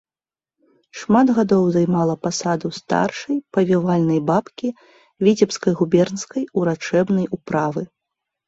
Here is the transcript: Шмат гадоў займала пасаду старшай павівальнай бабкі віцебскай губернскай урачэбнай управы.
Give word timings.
Шмат 0.99 1.27
гадоў 1.39 1.63
займала 1.75 2.15
пасаду 2.23 2.67
старшай 2.79 3.37
павівальнай 3.57 4.19
бабкі 4.31 4.73
віцебскай 5.29 5.73
губернскай 5.83 6.43
урачэбнай 6.63 7.25
управы. 7.39 7.81